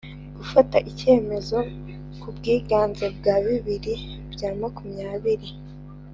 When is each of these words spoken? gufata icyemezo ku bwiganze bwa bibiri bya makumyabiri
gufata 0.37 0.77
icyemezo 0.89 1.57
ku 2.21 2.27
bwiganze 2.37 3.05
bwa 3.17 3.35
bibiri 3.45 3.93
bya 4.33 4.49
makumyabiri 4.59 5.49